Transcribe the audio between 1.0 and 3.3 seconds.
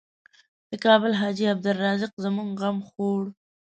حاجي عبدالرزاق زموږ غم خوړ.